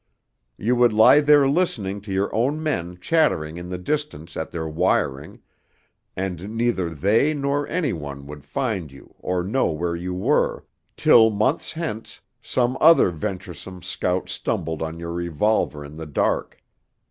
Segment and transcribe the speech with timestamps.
[0.57, 4.67] You would lie there listening to your own men chattering in the distance at their
[4.67, 5.41] wiring,
[6.15, 10.65] and neither they nor any one would find you or know where you were,
[10.97, 16.63] till months hence some other venturesome scout stumbled on your revolver in the dark.